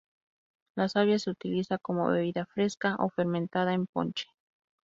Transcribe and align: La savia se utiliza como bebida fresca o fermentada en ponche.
La 0.75 0.89
savia 0.89 1.19
se 1.19 1.29
utiliza 1.29 1.77
como 1.77 2.07
bebida 2.07 2.47
fresca 2.47 2.95
o 2.97 3.09
fermentada 3.11 3.75
en 3.75 3.85
ponche. 3.85 4.25